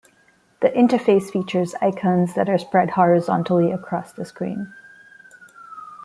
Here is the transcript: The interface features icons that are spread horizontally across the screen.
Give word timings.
The 0.63 0.69
interface 0.71 1.29
features 1.31 1.75
icons 1.79 2.33
that 2.33 2.49
are 2.49 2.57
spread 2.57 2.89
horizontally 2.89 3.71
across 3.71 4.11
the 4.11 4.25
screen. 4.25 4.73